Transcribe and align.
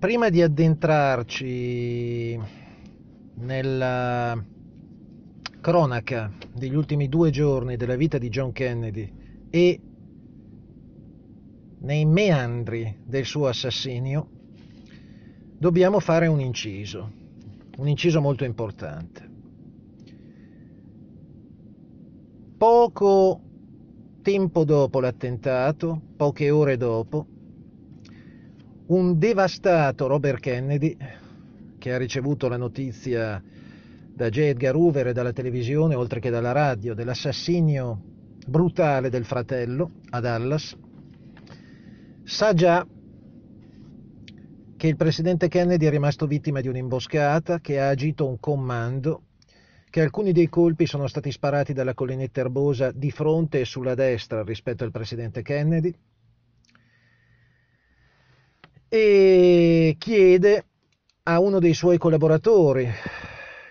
prima 0.00 0.30
di 0.30 0.40
addentrarci 0.40 2.40
nella 3.34 4.42
cronaca 5.60 6.32
degli 6.54 6.74
ultimi 6.74 7.06
due 7.06 7.28
giorni 7.28 7.76
della 7.76 7.96
vita 7.96 8.16
di 8.16 8.30
John 8.30 8.50
Kennedy 8.50 9.12
e 9.50 9.80
nei 11.80 12.06
meandri 12.06 12.96
del 13.04 13.26
suo 13.26 13.48
assassinio, 13.48 14.26
dobbiamo 15.58 16.00
fare 16.00 16.28
un 16.28 16.40
inciso, 16.40 17.12
un 17.76 17.86
inciso 17.86 18.22
molto 18.22 18.44
importante. 18.44 19.28
Poco 22.56 23.40
tempo 24.22 24.64
dopo 24.64 24.98
l'attentato, 24.98 26.00
poche 26.16 26.48
ore 26.48 26.78
dopo, 26.78 27.26
un 28.90 29.18
devastato 29.18 30.08
Robert 30.08 30.40
Kennedy, 30.40 30.96
che 31.78 31.94
ha 31.94 31.96
ricevuto 31.96 32.48
la 32.48 32.56
notizia 32.56 33.42
da 34.12 34.28
J. 34.28 34.38
Edgar 34.38 34.74
Hoover 34.74 35.08
e 35.08 35.12
dalla 35.12 35.32
televisione, 35.32 35.94
oltre 35.94 36.18
che 36.18 36.30
dalla 36.30 36.52
radio, 36.52 36.94
dell'assassinio 36.94 38.02
brutale 38.46 39.08
del 39.08 39.24
fratello 39.24 39.92
a 40.10 40.20
Dallas, 40.20 40.76
sa 42.24 42.52
già 42.52 42.84
che 44.76 44.86
il 44.86 44.96
presidente 44.96 45.46
Kennedy 45.46 45.86
è 45.86 45.90
rimasto 45.90 46.26
vittima 46.26 46.60
di 46.60 46.66
un'imboscata, 46.66 47.60
che 47.60 47.78
ha 47.78 47.90
agito 47.90 48.26
un 48.26 48.40
comando, 48.40 49.22
che 49.88 50.00
alcuni 50.00 50.32
dei 50.32 50.48
colpi 50.48 50.86
sono 50.86 51.06
stati 51.06 51.30
sparati 51.30 51.72
dalla 51.72 51.94
collinetta 51.94 52.40
erbosa 52.40 52.90
di 52.90 53.12
fronte 53.12 53.60
e 53.60 53.64
sulla 53.64 53.94
destra 53.94 54.42
rispetto 54.42 54.82
al 54.82 54.90
presidente 54.90 55.42
Kennedy, 55.42 55.94
e 58.92 59.94
chiede 60.00 60.64
a 61.22 61.38
uno 61.38 61.60
dei 61.60 61.74
suoi 61.74 61.96
collaboratori 61.96 62.88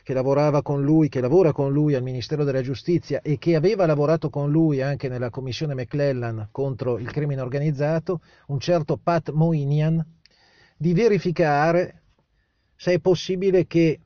che 0.01 0.13
lavorava 0.13 0.61
con 0.61 0.81
lui, 0.81 1.09
che 1.09 1.19
lavora 1.19 1.51
con 1.51 1.73
lui 1.73 1.93
al 1.93 2.03
Ministero 2.03 2.45
della 2.45 2.61
Giustizia 2.61 3.21
e 3.21 3.37
che 3.37 3.53
aveva 3.53 3.85
lavorato 3.85 4.29
con 4.29 4.49
lui 4.49 4.81
anche 4.81 5.09
nella 5.09 5.29
commissione 5.29 5.73
McClellan 5.73 6.47
contro 6.51 6.97
il 6.97 7.11
crimine 7.11 7.41
organizzato, 7.41 8.21
un 8.47 8.59
certo 8.61 8.95
Pat 8.95 9.31
Moinian, 9.31 10.01
di 10.77 10.93
verificare 10.93 12.03
se 12.77 12.93
è 12.93 12.99
possibile 12.99 13.67
che 13.67 13.99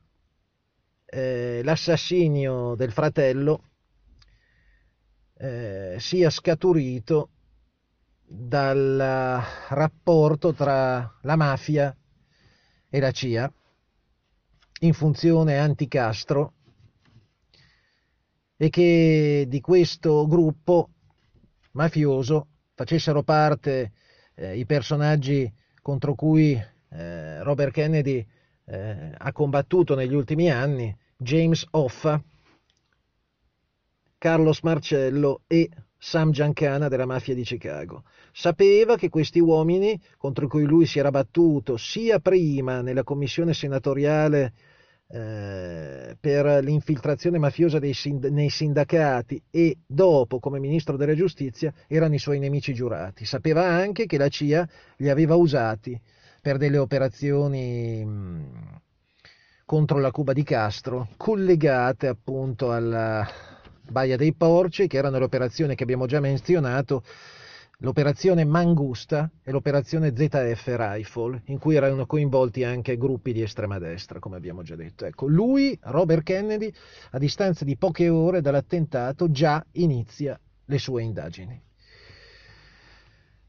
eh, 1.06 1.60
l'assassinio 1.62 2.74
del 2.74 2.90
fratello 2.90 3.62
eh, 5.36 5.94
sia 6.00 6.28
scaturito 6.28 7.28
dal 8.26 9.42
rapporto 9.68 10.52
tra 10.52 11.18
la 11.22 11.36
mafia 11.36 11.96
e 12.88 13.00
la 13.00 13.10
CIA 13.10 13.52
in 14.80 14.92
funzione 14.92 15.58
anti-Castro 15.58 16.52
e 18.56 18.70
che 18.70 19.46
di 19.48 19.60
questo 19.60 20.26
gruppo 20.26 20.90
mafioso 21.72 22.48
facessero 22.74 23.22
parte 23.22 23.92
eh, 24.34 24.56
i 24.56 24.66
personaggi 24.66 25.52
contro 25.80 26.14
cui 26.14 26.52
eh, 26.54 27.42
Robert 27.42 27.72
Kennedy 27.72 28.26
eh, 28.66 29.12
ha 29.16 29.32
combattuto 29.32 29.94
negli 29.94 30.14
ultimi 30.14 30.50
anni, 30.50 30.96
James 31.16 31.66
Hoffa, 31.70 32.22
Carlos 34.16 34.60
Marcello 34.62 35.42
e 35.46 35.68
Sam 36.06 36.32
Giancana 36.32 36.88
della 36.88 37.06
mafia 37.06 37.34
di 37.34 37.44
Chicago. 37.44 38.02
Sapeva 38.30 38.94
che 38.94 39.08
questi 39.08 39.40
uomini 39.40 39.98
contro 40.18 40.46
cui 40.48 40.64
lui 40.64 40.84
si 40.84 40.98
era 40.98 41.10
battuto 41.10 41.78
sia 41.78 42.18
prima 42.18 42.82
nella 42.82 43.02
commissione 43.02 43.54
senatoriale 43.54 44.52
eh, 45.08 46.14
per 46.20 46.62
l'infiltrazione 46.62 47.38
mafiosa 47.38 47.80
sind- 47.92 48.26
nei 48.26 48.50
sindacati 48.50 49.42
e 49.50 49.78
dopo 49.86 50.40
come 50.40 50.58
ministro 50.58 50.98
della 50.98 51.14
giustizia 51.14 51.72
erano 51.86 52.14
i 52.16 52.18
suoi 52.18 52.38
nemici 52.38 52.74
giurati. 52.74 53.24
Sapeva 53.24 53.64
anche 53.64 54.04
che 54.04 54.18
la 54.18 54.28
CIA 54.28 54.68
li 54.98 55.08
aveva 55.08 55.36
usati 55.36 55.98
per 56.38 56.58
delle 56.58 56.76
operazioni 56.76 58.04
mh, 58.04 58.80
contro 59.64 59.98
la 60.00 60.10
Cuba 60.10 60.34
di 60.34 60.42
Castro 60.42 61.08
collegate 61.16 62.08
appunto 62.08 62.72
alla 62.72 63.26
Baia 63.90 64.16
dei 64.16 64.34
Porci, 64.34 64.86
che 64.86 64.96
erano 64.96 65.18
le 65.18 65.24
operazioni 65.24 65.74
che 65.74 65.82
abbiamo 65.82 66.06
già 66.06 66.20
menzionato, 66.20 67.04
l'operazione 67.78 68.44
Mangusta 68.44 69.30
e 69.42 69.50
l'operazione 69.50 70.14
ZF 70.16 70.74
Rifle, 70.76 71.42
in 71.46 71.58
cui 71.58 71.74
erano 71.74 72.06
coinvolti 72.06 72.64
anche 72.64 72.96
gruppi 72.96 73.32
di 73.32 73.42
estrema 73.42 73.78
destra, 73.78 74.18
come 74.18 74.36
abbiamo 74.36 74.62
già 74.62 74.74
detto. 74.74 75.04
Ecco, 75.04 75.26
lui, 75.26 75.78
Robert 75.82 76.22
Kennedy, 76.22 76.72
a 77.10 77.18
distanza 77.18 77.64
di 77.64 77.76
poche 77.76 78.08
ore 78.08 78.40
dall'attentato, 78.40 79.30
già 79.30 79.64
inizia 79.72 80.38
le 80.64 80.78
sue 80.78 81.02
indagini. 81.02 81.62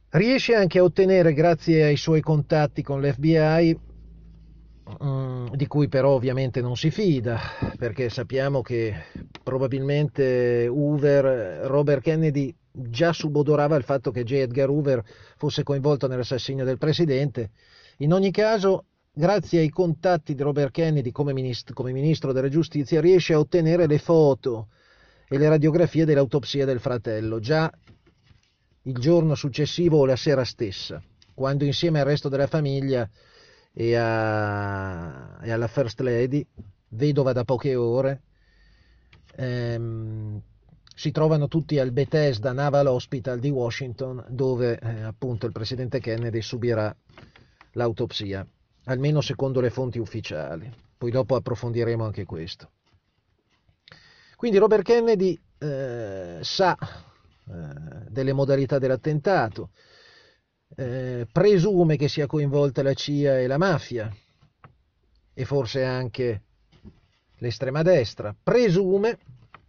Riesce 0.09 0.55
anche 0.55 0.79
a 0.79 0.83
ottenere, 0.83 1.33
grazie 1.33 1.83
ai 1.83 1.97
suoi 1.97 2.21
contatti 2.21 2.81
con 2.81 3.01
l'FBI, 3.01 3.93
Mm, 4.87 5.34
di 5.53 5.67
cui 5.67 5.87
però 5.87 6.11
ovviamente 6.11 6.61
non 6.61 6.75
si 6.75 6.91
fida, 6.91 7.39
perché 7.77 8.09
sappiamo 8.09 8.61
che 8.61 8.93
probabilmente 9.43 10.67
Hoover, 10.67 11.67
Robert 11.67 12.01
Kennedy 12.01 12.53
già 12.71 13.13
subodorava 13.13 13.75
il 13.75 13.83
fatto 13.83 14.11
che 14.11 14.23
J. 14.23 14.33
Edgar 14.33 14.69
Hoover 14.69 15.03
fosse 15.37 15.63
coinvolto 15.63 16.07
nell'assassinio 16.07 16.65
del 16.65 16.77
presidente. 16.77 17.51
In 17.97 18.13
ogni 18.13 18.31
caso, 18.31 18.85
grazie 19.11 19.59
ai 19.59 19.69
contatti 19.69 20.35
di 20.35 20.41
Robert 20.41 20.71
Kennedy 20.71 21.11
come 21.11 21.33
ministro, 21.33 21.73
come 21.73 21.91
ministro 21.91 22.33
della 22.33 22.49
giustizia, 22.49 22.99
riesce 22.99 23.33
a 23.33 23.39
ottenere 23.39 23.87
le 23.87 23.97
foto 23.97 24.67
e 25.27 25.37
le 25.37 25.49
radiografie 25.49 26.05
dell'autopsia 26.05 26.65
del 26.65 26.79
fratello, 26.79 27.39
già 27.39 27.71
il 28.83 28.97
giorno 28.97 29.35
successivo 29.35 29.99
o 29.99 30.05
la 30.05 30.15
sera 30.15 30.43
stessa, 30.43 31.01
quando 31.33 31.63
insieme 31.63 31.99
al 31.99 32.05
resto 32.05 32.29
della 32.29 32.47
famiglia 32.47 33.09
e, 33.73 33.95
a, 33.95 35.24
e 35.45 35.51
alla 35.51 35.67
First 35.67 35.99
Lady, 35.99 36.43
vedova 36.89 37.31
da 37.31 37.43
poche 37.43 37.75
ore, 37.75 38.21
ehm, 39.35 40.41
si 40.95 41.11
trovano 41.11 41.47
tutti 41.47 41.77
al 41.77 41.91
Bethesda 41.91 42.51
Naval 42.51 42.87
Hospital 42.87 43.39
di 43.39 43.51
Washington 43.51 44.25
dove 44.29 44.79
eh, 44.79 45.01
appunto 45.01 45.45
il 45.45 45.51
presidente 45.51 45.99
Kennedy 45.99 46.41
subirà 46.41 46.93
l'autopsia, 47.73 48.45
almeno 48.85 49.21
secondo 49.21 49.61
le 49.61 49.69
fonti 49.69 49.99
ufficiali. 49.99 50.71
Poi 50.97 51.11
dopo 51.11 51.35
approfondiremo 51.35 52.03
anche 52.03 52.25
questo. 52.25 52.71
Quindi 54.35 54.57
Robert 54.57 54.83
Kennedy 54.83 55.39
eh, 55.59 56.39
sa 56.41 56.75
eh, 56.77 57.53
delle 58.09 58.33
modalità 58.33 58.79
dell'attentato, 58.79 59.69
eh, 60.75 61.27
presume 61.31 61.97
che 61.97 62.07
sia 62.07 62.25
coinvolta 62.25 62.81
la 62.81 62.93
CIA 62.93 63.39
e 63.41 63.47
la 63.47 63.57
mafia 63.57 64.11
e 65.35 65.45
forse 65.45 65.83
anche 65.83 66.41
l'estrema 67.37 67.83
destra, 67.83 68.35
presume, 68.41 69.19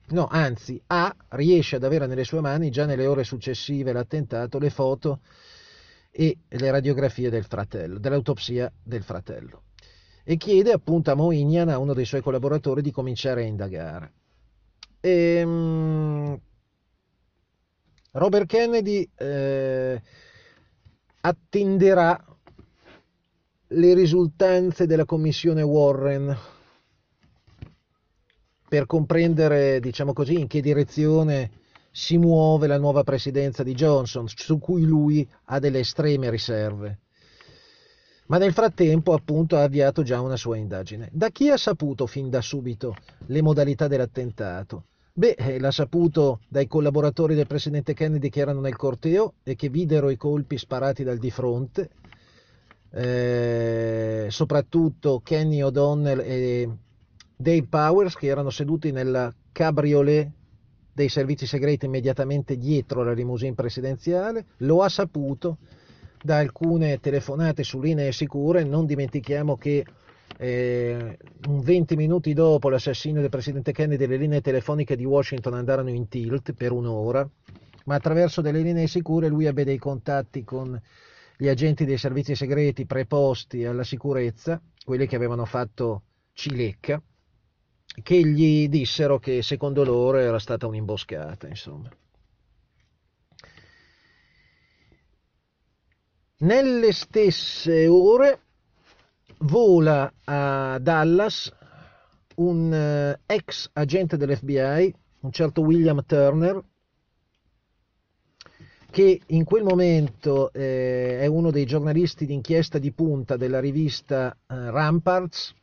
no, 0.08 0.26
anzi 0.26 0.80
ha, 0.86 1.14
riesce 1.30 1.76
ad 1.76 1.84
avere 1.84 2.06
nelle 2.06 2.24
sue 2.24 2.40
mani 2.40 2.70
già 2.70 2.86
nelle 2.86 3.06
ore 3.06 3.24
successive 3.24 3.90
all'attentato 3.90 4.58
le 4.58 4.70
foto 4.70 5.20
e 6.10 6.38
le 6.48 6.70
radiografie 6.70 7.28
del 7.28 7.44
fratello, 7.44 7.98
dell'autopsia 7.98 8.72
del 8.82 9.02
fratello 9.02 9.64
e 10.28 10.36
chiede 10.38 10.72
appunto 10.72 11.12
a 11.12 11.14
Moinian, 11.14 11.68
a 11.68 11.78
uno 11.78 11.94
dei 11.94 12.04
suoi 12.04 12.20
collaboratori, 12.20 12.82
di 12.82 12.90
cominciare 12.90 13.44
a 13.44 13.46
indagare. 13.46 14.12
E, 14.98 15.42
um, 15.44 16.36
Robert 18.10 18.46
Kennedy 18.46 19.08
eh, 19.14 20.02
attenderà 21.20 22.24
le 23.68 23.94
risultanze 23.94 24.86
della 24.86 25.04
commissione 25.04 25.62
Warren 25.62 26.36
per 28.68 28.86
comprendere, 28.86 29.80
diciamo 29.80 30.12
così, 30.12 30.38
in 30.38 30.46
che 30.46 30.60
direzione 30.60 31.50
si 31.90 32.18
muove 32.18 32.66
la 32.66 32.78
nuova 32.78 33.04
presidenza 33.04 33.62
di 33.62 33.74
Johnson, 33.74 34.28
su 34.28 34.58
cui 34.58 34.84
lui 34.84 35.26
ha 35.44 35.58
delle 35.58 35.78
estreme 35.80 36.30
riserve. 36.30 36.98
Ma 38.26 38.38
nel 38.38 38.52
frattempo, 38.52 39.14
appunto, 39.14 39.56
ha 39.56 39.62
avviato 39.62 40.02
già 40.02 40.20
una 40.20 40.36
sua 40.36 40.56
indagine. 40.56 41.08
Da 41.12 41.30
chi 41.30 41.48
ha 41.48 41.56
saputo 41.56 42.06
fin 42.06 42.28
da 42.28 42.40
subito 42.40 42.96
le 43.26 43.40
modalità 43.40 43.86
dell'attentato? 43.86 44.86
Beh, 45.12 45.36
eh, 45.38 45.58
l'ha 45.58 45.70
saputo 45.70 46.40
dai 46.48 46.66
collaboratori 46.66 47.34
del 47.34 47.46
presidente 47.46 47.94
Kennedy 47.94 48.28
che 48.28 48.40
erano 48.40 48.60
nel 48.60 48.76
corteo 48.76 49.34
e 49.44 49.54
che 49.54 49.70
videro 49.70 50.10
i 50.10 50.16
colpi 50.16 50.58
sparati 50.58 51.04
dal 51.04 51.18
di 51.18 51.30
fronte, 51.30 51.88
eh, 52.90 54.26
soprattutto 54.28 55.20
Kenny 55.22 55.62
O'Donnell 55.62 56.20
e 56.20 56.68
Dave 57.36 57.66
Powers 57.68 58.14
che 58.14 58.26
erano 58.26 58.50
seduti 58.50 58.90
nella 58.92 59.32
cabriolet 59.52 60.30
dei 60.92 61.08
servizi 61.10 61.46
segreti 61.46 61.84
immediatamente 61.84 62.56
dietro 62.56 63.04
la 63.04 63.12
limousine 63.12 63.52
presidenziale, 63.52 64.46
lo 64.58 64.82
ha 64.82 64.88
saputo 64.88 65.58
da 66.22 66.38
alcune 66.38 66.98
telefonate 67.00 67.62
su 67.62 67.80
linee 67.80 68.12
sicure. 68.12 68.64
Non 68.64 68.86
dimentichiamo 68.86 69.58
che 69.58 69.84
eh, 70.38 71.18
20 71.48 71.96
minuti 71.96 72.32
dopo 72.32 72.70
l'assassinio 72.70 73.20
del 73.20 73.30
presidente 73.30 73.72
Kennedy 73.72 74.06
le 74.06 74.16
linee 74.16 74.40
telefoniche 74.40 74.96
di 74.96 75.04
Washington 75.04 75.54
andarono 75.54 75.90
in 75.90 76.08
tilt 76.08 76.52
per 76.52 76.72
un'ora, 76.72 77.28
ma 77.84 77.94
attraverso 77.94 78.40
delle 78.40 78.60
linee 78.60 78.86
sicure 78.86 79.28
lui 79.28 79.44
ebbe 79.44 79.64
dei 79.64 79.78
contatti 79.78 80.44
con 80.44 80.80
gli 81.36 81.48
agenti 81.48 81.84
dei 81.84 81.98
servizi 81.98 82.34
segreti 82.34 82.86
preposti 82.86 83.64
alla 83.64 83.84
sicurezza, 83.84 84.60
quelli 84.84 85.06
che 85.06 85.16
avevano 85.16 85.44
fatto 85.44 86.02
Cilecca, 86.32 87.02
che 88.02 88.26
gli 88.26 88.68
dissero 88.68 89.18
che 89.18 89.42
secondo 89.42 89.84
loro 89.84 90.18
era 90.18 90.38
stata 90.38 90.66
un'imboscata, 90.66 91.46
insomma. 91.46 91.90
Nelle 96.38 96.92
stesse 96.92 97.86
ore 97.86 98.40
vola 99.38 100.12
a 100.24 100.78
Dallas 100.78 101.50
un 102.36 102.72
eh, 102.72 103.20
ex 103.24 103.70
agente 103.72 104.16
dell'FBI, 104.16 104.94
un 105.20 105.32
certo 105.32 105.62
William 105.62 106.04
Turner, 106.04 106.62
che 108.96 109.20
in 109.26 109.44
quel 109.44 109.62
momento 109.62 110.50
eh, 110.54 111.18
è 111.20 111.26
uno 111.26 111.50
dei 111.50 111.66
giornalisti 111.66 112.24
d'inchiesta 112.24 112.78
di 112.78 112.92
punta 112.92 113.36
della 113.36 113.60
rivista 113.60 114.32
eh, 114.32 114.70
Ramparts, 114.70 115.54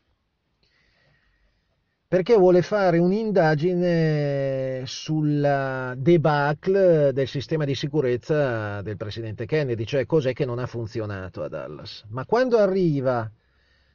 perché 2.08 2.36
vuole 2.36 2.62
fare 2.62 3.00
un'indagine 3.00 4.84
sulla 4.86 5.96
debacle 5.98 7.12
del 7.12 7.28
sistema 7.28 7.66
di 7.66 7.74
sicurezza 7.74 8.84
del 8.84 8.98
presidente 8.98 9.48
Kennedy, 9.48 9.84
cioè 9.84 10.06
cos'è 10.06 10.34
che 10.34 10.46
non 10.46 10.60
ha 10.60 10.68
funzionato 10.68 11.42
a 11.42 11.48
Dallas. 11.48 12.06
Ma 12.10 12.28
quando 12.28 12.60
arriva 12.60 13.28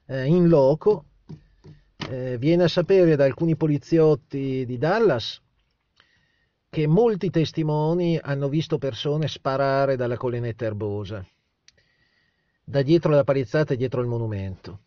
eh, 0.06 0.24
in 0.24 0.48
loco, 0.48 1.04
eh, 2.10 2.38
viene 2.38 2.64
a 2.64 2.68
sapere 2.68 3.14
da 3.14 3.22
alcuni 3.22 3.54
poliziotti 3.54 4.64
di 4.66 4.78
Dallas 4.78 5.40
che 6.70 6.86
molti 6.86 7.30
testimoni 7.30 8.18
hanno 8.20 8.48
visto 8.48 8.78
persone 8.78 9.28
sparare 9.28 9.96
dalla 9.96 10.16
collinetta 10.16 10.66
erbosa, 10.66 11.26
da 12.62 12.82
dietro 12.82 13.12
la 13.12 13.24
palizzata 13.24 13.74
e 13.74 13.76
dietro 13.76 14.00
il 14.00 14.06
monumento. 14.06 14.80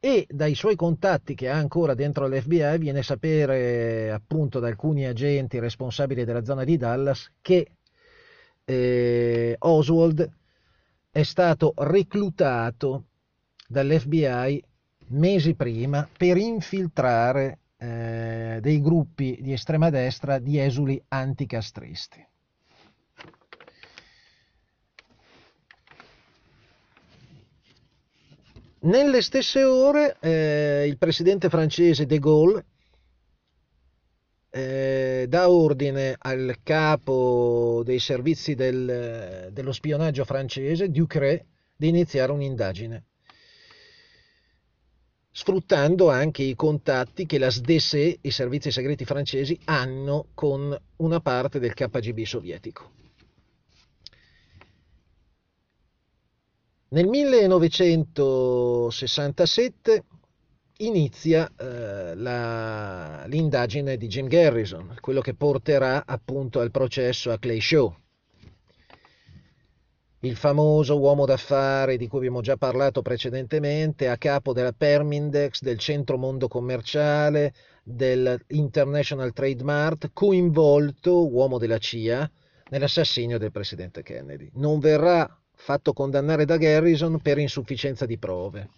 E 0.00 0.26
dai 0.30 0.54
suoi 0.54 0.76
contatti 0.76 1.34
che 1.34 1.48
ha 1.48 1.56
ancora 1.56 1.94
dentro 1.94 2.28
l'FBI 2.28 2.78
viene 2.78 3.00
a 3.00 3.02
sapere 3.02 4.10
appunto 4.12 4.60
da 4.60 4.68
alcuni 4.68 5.04
agenti 5.06 5.58
responsabili 5.58 6.24
della 6.24 6.44
zona 6.44 6.62
di 6.62 6.76
Dallas 6.76 7.32
che 7.40 7.72
eh, 8.64 9.56
Oswald 9.58 10.30
è 11.10 11.22
stato 11.24 11.74
reclutato 11.76 13.06
dall'FBI 13.66 14.62
mesi 15.08 15.54
prima 15.54 16.08
per 16.16 16.36
infiltrare 16.36 17.58
eh, 17.78 18.58
dei 18.60 18.80
gruppi 18.80 19.38
di 19.40 19.52
estrema 19.52 19.88
destra 19.90 20.38
di 20.38 20.58
esuli 20.58 21.02
anticastristi. 21.08 22.26
Nelle 28.80 29.22
stesse 29.22 29.64
ore 29.64 30.16
eh, 30.20 30.86
il 30.86 30.98
presidente 30.98 31.48
francese 31.48 32.06
De 32.06 32.18
Gaulle 32.18 32.64
eh, 34.50 35.26
dà 35.28 35.50
ordine 35.50 36.14
al 36.16 36.58
capo 36.62 37.82
dei 37.84 37.98
servizi 37.98 38.54
del, 38.54 39.50
dello 39.52 39.72
spionaggio 39.72 40.24
francese, 40.24 40.90
Ducret, 40.90 41.44
di 41.76 41.88
iniziare 41.88 42.32
un'indagine, 42.32 43.04
sfruttando 45.38 46.10
anche 46.10 46.42
i 46.42 46.56
contatti 46.56 47.24
che 47.24 47.38
la 47.38 47.48
SDC, 47.48 48.18
i 48.22 48.30
servizi 48.32 48.72
segreti 48.72 49.04
francesi, 49.04 49.56
hanno 49.66 50.30
con 50.34 50.76
una 50.96 51.20
parte 51.20 51.60
del 51.60 51.74
KGB 51.74 52.24
sovietico. 52.24 52.90
Nel 56.88 57.06
1967 57.06 60.04
inizia 60.78 61.48
eh, 61.56 62.16
la, 62.16 63.24
l'indagine 63.26 63.96
di 63.96 64.08
Jim 64.08 64.26
Garrison, 64.26 64.96
quello 64.98 65.20
che 65.20 65.34
porterà 65.34 66.02
appunto 66.04 66.58
al 66.58 66.72
processo 66.72 67.30
a 67.30 67.38
Clay 67.38 67.60
Shaw. 67.60 67.94
Il 70.20 70.34
famoso 70.34 70.98
uomo 70.98 71.26
d'affari 71.26 71.96
di 71.96 72.08
cui 72.08 72.18
abbiamo 72.18 72.40
già 72.40 72.56
parlato 72.56 73.02
precedentemente, 73.02 74.08
a 74.08 74.16
capo 74.18 74.52
della 74.52 74.72
Permindex, 74.72 75.62
del 75.62 75.78
centro 75.78 76.18
mondo 76.18 76.48
commerciale, 76.48 77.54
dell'International 77.84 79.32
Trade 79.32 79.62
Mart, 79.62 80.10
coinvolto, 80.12 81.30
uomo 81.30 81.56
della 81.58 81.78
CIA, 81.78 82.28
nell'assassinio 82.70 83.38
del 83.38 83.52
presidente 83.52 84.02
Kennedy. 84.02 84.50
Non 84.54 84.80
verrà 84.80 85.40
fatto 85.54 85.92
condannare 85.92 86.44
da 86.44 86.56
Garrison 86.56 87.20
per 87.20 87.38
insufficienza 87.38 88.04
di 88.04 88.18
prove. 88.18 88.70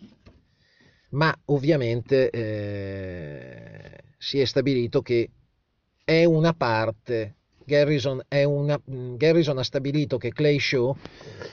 Ma 1.13 1.35
ovviamente 1.47 2.29
eh, 2.29 3.99
si 4.19 4.39
è 4.41 4.45
stabilito 4.45 5.01
che 5.01 5.31
è 6.05 6.25
una 6.25 6.53
parte, 6.53 7.37
Garrison, 7.71 8.21
una, 8.29 8.81
Garrison 8.85 9.59
ha 9.59 9.63
stabilito 9.63 10.19
che 10.19 10.33
Clay 10.33 10.59
Shaw 10.59 10.97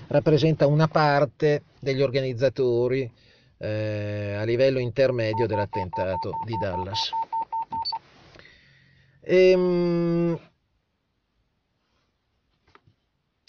rappresenta 0.07 0.65
una 0.65 0.87
parte 0.87 1.61
degli 1.79 2.01
organizzatori 2.01 3.09
eh, 3.59 4.33
a 4.35 4.43
livello 4.43 4.79
intermedio 4.79 5.45
dell'attentato 5.45 6.39
di 6.41 6.57
Dallas. 6.57 7.13
Ehm, 9.21 10.39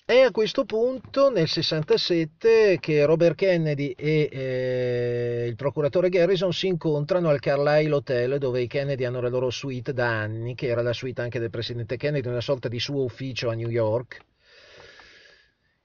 È 0.09 0.21
a 0.21 0.31
questo 0.31 0.65
punto, 0.65 1.29
nel 1.31 1.49
67, 1.49 2.79
che 2.81 3.05
Robert 3.05 3.35
Kennedy 3.35 3.91
e 3.91 4.31
eh, 4.33 5.45
il 5.47 5.55
procuratore 5.55 6.09
Garrison 6.09 6.51
si 6.51 6.67
incontrano 6.67 7.29
al 7.29 7.41
Carlisle 7.41 7.93
Hotel, 7.95 8.39
dove 8.39 8.63
i 8.63 8.67
Kennedy 8.67 9.05
hanno 9.05 9.21
la 9.21 9.29
loro 9.29 9.51
suite 9.51 9.93
da 9.93 10.09
anni, 10.09 10.55
che 10.55 10.69
era 10.69 10.81
la 10.81 10.95
suite 10.95 11.21
anche 11.21 11.39
del 11.39 11.51
presidente 11.51 11.99
Kennedy, 11.99 12.27
una 12.27 12.41
sorta 12.41 12.69
di 12.69 12.81
suo 12.81 13.03
ufficio 13.03 13.51
a 13.51 13.55
New 13.55 13.69
York. 13.69 14.21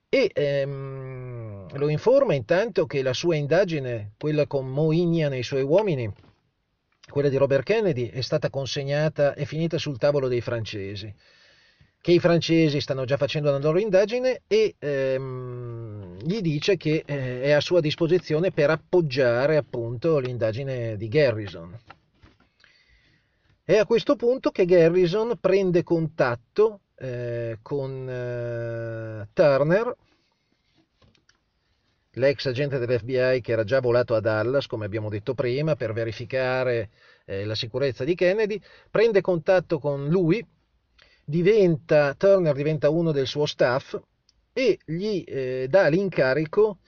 E 0.08 0.30
ehm, 0.32 1.76
lo 1.76 1.88
informa 1.90 2.32
intanto 2.32 2.86
che 2.86 3.02
la 3.02 3.12
sua 3.12 3.36
indagine, 3.36 4.12
quella 4.16 4.46
con 4.46 4.66
Moignan 4.66 5.34
e 5.34 5.40
i 5.40 5.42
suoi 5.42 5.64
uomini, 5.64 6.10
quella 7.10 7.28
di 7.28 7.36
Robert 7.36 7.64
Kennedy, 7.64 8.08
è 8.08 8.22
stata 8.22 8.48
consegnata 8.48 9.34
e 9.34 9.44
finita 9.44 9.76
sul 9.76 9.98
tavolo 9.98 10.28
dei 10.28 10.40
francesi 10.40 11.14
che 12.04 12.12
i 12.12 12.20
francesi 12.20 12.82
stanno 12.82 13.06
già 13.06 13.16
facendo 13.16 13.48
una 13.48 13.56
loro 13.56 13.78
indagine 13.78 14.42
e 14.46 14.74
ehm, 14.78 16.18
gli 16.18 16.42
dice 16.42 16.76
che 16.76 17.02
eh, 17.06 17.40
è 17.40 17.52
a 17.52 17.62
sua 17.62 17.80
disposizione 17.80 18.50
per 18.50 18.68
appoggiare 18.68 19.56
appunto 19.56 20.18
l'indagine 20.18 20.98
di 20.98 21.08
Garrison. 21.08 21.74
È 23.64 23.78
a 23.78 23.86
questo 23.86 24.16
punto 24.16 24.50
che 24.50 24.66
Garrison 24.66 25.38
prende 25.40 25.82
contatto 25.82 26.80
eh, 26.96 27.60
con 27.62 28.06
eh, 28.06 29.26
Turner, 29.32 29.96
l'ex 32.10 32.44
agente 32.44 32.76
dell'FBI 32.76 33.40
che 33.40 33.52
era 33.52 33.64
già 33.64 33.80
volato 33.80 34.14
a 34.14 34.20
Dallas, 34.20 34.66
come 34.66 34.84
abbiamo 34.84 35.08
detto 35.08 35.32
prima, 35.32 35.74
per 35.74 35.94
verificare 35.94 36.90
eh, 37.24 37.46
la 37.46 37.54
sicurezza 37.54 38.04
di 38.04 38.14
Kennedy, 38.14 38.60
prende 38.90 39.22
contatto 39.22 39.78
con 39.78 40.06
lui 40.08 40.46
diventa, 41.24 42.14
Turner 42.14 42.54
diventa 42.54 42.90
uno 42.90 43.12
del 43.12 43.26
suo 43.26 43.46
staff 43.46 43.98
e 44.52 44.78
gli 44.84 45.24
eh, 45.26 45.66
dà 45.68 45.88
l'incarico 45.88 46.78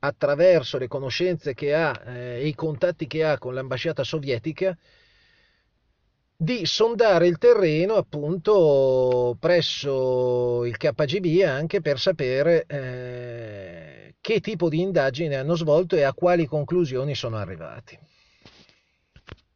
attraverso 0.00 0.78
le 0.78 0.86
conoscenze 0.86 1.54
che 1.54 1.74
ha 1.74 2.00
eh, 2.06 2.40
e 2.40 2.46
i 2.46 2.54
contatti 2.54 3.06
che 3.06 3.24
ha 3.24 3.38
con 3.38 3.54
l'ambasciata 3.54 4.04
sovietica 4.04 4.76
di 6.40 6.64
sondare 6.66 7.26
il 7.26 7.36
terreno 7.36 7.94
appunto 7.94 9.36
presso 9.40 10.64
il 10.64 10.76
KGB 10.76 11.42
anche 11.42 11.80
per 11.80 11.98
sapere 11.98 12.64
eh, 12.66 14.14
che 14.20 14.40
tipo 14.40 14.68
di 14.68 14.80
indagine 14.80 15.34
hanno 15.34 15.56
svolto 15.56 15.96
e 15.96 16.02
a 16.02 16.12
quali 16.12 16.46
conclusioni 16.46 17.16
sono 17.16 17.38
arrivati. 17.38 17.98